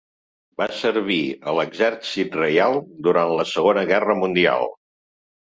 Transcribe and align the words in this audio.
Va 0.61 0.67
servir 0.77 1.17
a 1.51 1.53
l'Exèrcit 1.57 2.39
Reial 2.39 2.79
durant 3.09 3.35
la 3.41 3.47
segona 3.53 3.85
Guerra 3.95 4.19
Mundial. 4.25 4.69